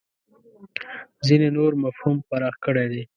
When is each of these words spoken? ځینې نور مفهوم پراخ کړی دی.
ځینې 1.27 1.47
نور 1.57 1.71
مفهوم 1.83 2.15
پراخ 2.29 2.55
کړی 2.65 2.85
دی. 2.91 3.03